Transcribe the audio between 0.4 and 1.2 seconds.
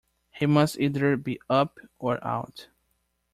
must either